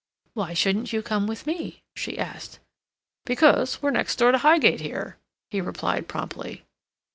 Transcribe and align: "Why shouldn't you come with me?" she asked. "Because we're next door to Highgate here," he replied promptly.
"Why 0.33 0.55
shouldn't 0.55 0.91
you 0.91 1.03
come 1.03 1.27
with 1.27 1.45
me?" 1.45 1.83
she 1.95 2.17
asked. 2.17 2.57
"Because 3.23 3.83
we're 3.83 3.91
next 3.91 4.15
door 4.15 4.31
to 4.31 4.39
Highgate 4.39 4.81
here," 4.81 5.17
he 5.51 5.61
replied 5.61 6.07
promptly. 6.07 6.65